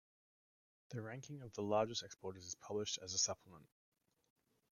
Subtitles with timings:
[0.89, 3.67] The ranking of the largest exporters is published as a supplement.